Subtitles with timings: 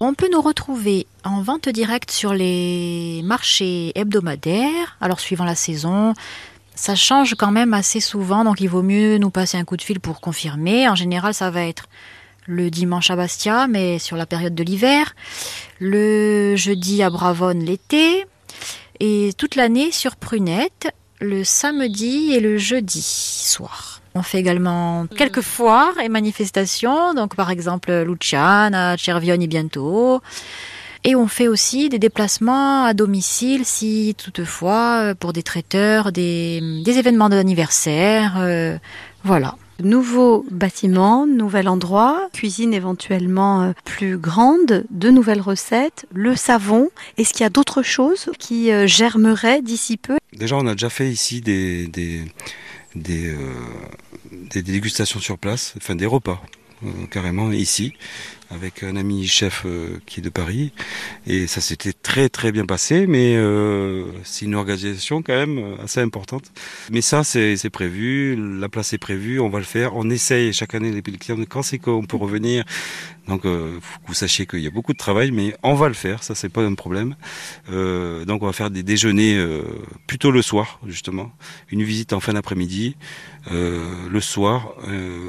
[0.00, 6.14] On peut nous retrouver en vente directe sur les marchés hebdomadaires, alors suivant la saison.
[6.76, 9.82] Ça change quand même assez souvent, donc il vaut mieux nous passer un coup de
[9.82, 10.88] fil pour confirmer.
[10.88, 11.88] En général, ça va être
[12.46, 15.16] le dimanche à Bastia, mais sur la période de l'hiver,
[15.80, 18.24] le jeudi à Bravonne l'été,
[19.00, 24.00] et toute l'année sur Prunette, le samedi et le jeudi soir.
[24.18, 30.20] On fait également quelques foires et manifestations, donc par exemple Luciana, Cervioni bientôt.
[31.04, 36.98] Et on fait aussi des déplacements à domicile si toutefois pour des traiteurs, des, des
[36.98, 38.76] événements d'anniversaire, euh,
[39.22, 39.54] voilà.
[39.80, 46.88] Nouveau bâtiment, nouvel endroit, cuisine éventuellement euh, plus grande, de nouvelles recettes, le savon.
[47.16, 50.16] Est-ce qu'il y a d'autres choses qui euh, germeraient d'ici peu?
[50.36, 52.24] Déjà, on a déjà fait ici des, des,
[52.94, 53.36] des, euh,
[54.32, 56.42] des dégustations sur place, enfin des repas,
[56.84, 57.94] euh, carrément ici
[58.50, 60.72] avec un ami chef euh, qui est de Paris.
[61.26, 65.82] Et ça s'était très très bien passé, mais euh, c'est une organisation quand même euh,
[65.82, 66.50] assez importante.
[66.90, 69.96] Mais ça, c'est prévu, la place est prévue, on va le faire.
[69.96, 72.64] On essaye chaque année les clients, quand c'est qu'on peut revenir.
[73.28, 76.22] Donc, euh, vous sachiez qu'il y a beaucoup de travail, mais on va le faire,
[76.22, 77.14] ça c'est pas un problème.
[77.70, 79.62] Euh, donc, on va faire des déjeuners euh,
[80.06, 81.30] plutôt le soir, justement.
[81.70, 82.96] Une visite en fin d'après-midi,
[83.50, 84.74] le soir,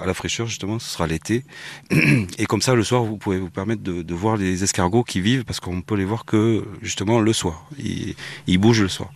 [0.00, 1.44] à la fraîcheur, justement, ce sera l'été.
[2.38, 5.44] Et comme ça, le soir, vous pouvez vous permettre de, voir les escargots qui vivent
[5.44, 7.66] parce qu'on peut les voir que justement le soir.
[7.78, 9.10] Ils, bougent le soir.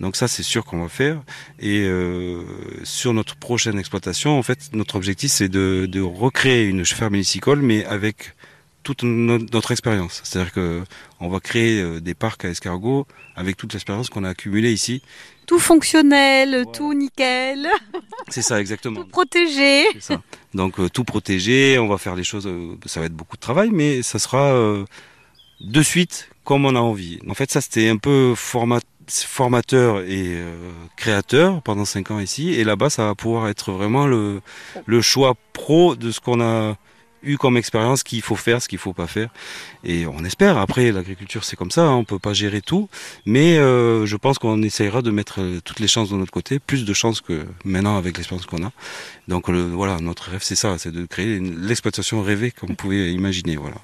[0.00, 1.22] Donc ça, c'est sûr qu'on va faire.
[1.58, 2.42] Et euh,
[2.84, 7.62] sur notre prochaine exploitation, en fait, notre objectif, c'est de, de recréer une ferme hélicicole,
[7.62, 8.34] mais avec
[8.82, 10.20] toute notre expérience.
[10.24, 10.82] C'est-à-dire que
[11.20, 15.02] on va créer euh, des parcs à escargots avec toute l'expérience qu'on a accumulée ici.
[15.46, 16.64] Tout fonctionnel, voilà.
[16.66, 17.68] tout nickel.
[18.28, 19.02] C'est ça, exactement.
[19.02, 19.84] Tout protégé.
[20.00, 20.20] Ça.
[20.54, 23.40] Donc euh, tout protégé, on va faire les choses, euh, ça va être beaucoup de
[23.40, 24.84] travail, mais ça sera euh,
[25.60, 27.18] de suite comme on a envie.
[27.28, 30.42] En fait, ça c'était un peu format, formateur et
[30.96, 34.40] créateur pendant cinq ans ici, et là-bas ça va pouvoir être vraiment le,
[34.86, 36.76] le choix pro de ce qu'on a
[37.22, 39.28] eu comme expérience qu'il faut faire, ce qu'il faut pas faire.
[39.84, 40.58] Et on espère.
[40.58, 41.82] Après, l'agriculture, c'est comme ça.
[41.82, 42.88] Hein, on peut pas gérer tout,
[43.26, 46.58] mais euh, je pense qu'on essayera de mettre euh, toutes les chances de notre côté,
[46.58, 48.72] plus de chances que maintenant avec l'expérience qu'on a.
[49.28, 53.12] Donc le, voilà, notre rêve, c'est ça, c'est de créer l'exploitation rêvée comme vous pouvez
[53.12, 53.56] imaginer.
[53.56, 53.76] Voilà.